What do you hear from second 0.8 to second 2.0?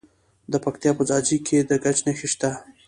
په ځاځي کې د ګچ